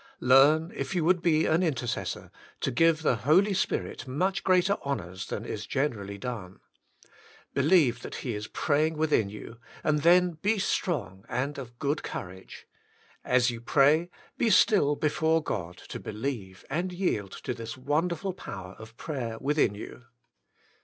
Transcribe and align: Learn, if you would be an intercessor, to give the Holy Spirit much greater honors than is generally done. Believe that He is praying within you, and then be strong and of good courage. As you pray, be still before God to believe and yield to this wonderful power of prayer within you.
Learn, 0.19 0.71
if 0.75 0.95
you 0.95 1.05
would 1.05 1.21
be 1.21 1.45
an 1.45 1.61
intercessor, 1.61 2.31
to 2.61 2.71
give 2.71 3.03
the 3.03 3.17
Holy 3.17 3.53
Spirit 3.53 4.07
much 4.07 4.43
greater 4.43 4.79
honors 4.81 5.27
than 5.27 5.45
is 5.45 5.67
generally 5.67 6.17
done. 6.17 6.59
Believe 7.53 8.01
that 8.01 8.15
He 8.25 8.33
is 8.33 8.47
praying 8.47 8.97
within 8.97 9.29
you, 9.29 9.59
and 9.83 9.99
then 10.01 10.39
be 10.41 10.57
strong 10.57 11.23
and 11.29 11.59
of 11.59 11.77
good 11.77 12.01
courage. 12.01 12.65
As 13.23 13.51
you 13.51 13.61
pray, 13.61 14.09
be 14.39 14.49
still 14.49 14.95
before 14.95 15.43
God 15.43 15.77
to 15.89 15.99
believe 15.99 16.65
and 16.67 16.91
yield 16.91 17.33
to 17.43 17.53
this 17.53 17.77
wonderful 17.77 18.33
power 18.33 18.75
of 18.79 18.97
prayer 18.97 19.37
within 19.37 19.75
you. 19.75 20.05